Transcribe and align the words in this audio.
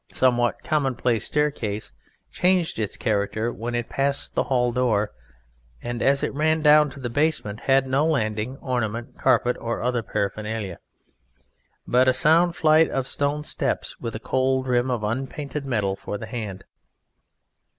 somewhat 0.13 0.63
commonplace 0.63 1.25
staircase 1.27 1.91
changed 2.31 2.79
its 2.79 2.97
character 2.97 3.53
when 3.53 3.75
it 3.75 3.87
passed 3.87 4.33
the 4.33 4.45
hall 4.45 4.71
door, 4.71 5.11
and 5.79 6.01
as 6.01 6.23
it 6.23 6.33
ran 6.33 6.63
down 6.63 6.89
to 6.89 6.99
the 6.99 7.07
basement 7.07 7.59
had 7.59 7.85
no 7.87 8.03
landing, 8.03 8.57
ornament, 8.61 9.15
carpet 9.19 9.55
or 9.59 9.83
other 9.83 10.01
paraphernalia, 10.01 10.79
but 11.85 12.07
a 12.07 12.13
sound 12.13 12.55
flight 12.55 12.89
of 12.89 13.07
stone 13.07 13.43
steps 13.43 13.99
with 13.99 14.15
a 14.15 14.19
cold 14.19 14.65
rim 14.65 14.89
of 14.89 15.03
unpainted 15.03 15.67
metal 15.67 15.95
for 15.95 16.17
the 16.17 16.25
hand. 16.25 16.63